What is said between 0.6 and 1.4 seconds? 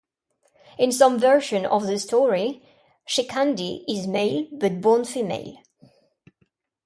In some